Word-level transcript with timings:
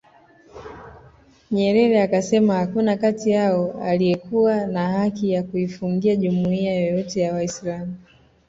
Nyerere 1.51 2.01
akasema 2.01 2.55
hakuna 2.55 2.97
kati 2.97 3.29
yao 3.31 3.71
aliyekuwa 3.83 4.67
na 4.67 4.89
haki 4.89 5.31
ya 5.31 5.43
kuifungia 5.43 6.15
jumuiya 6.15 6.79
yoyote 6.79 7.21
ya 7.21 7.33
Waislam 7.33 7.93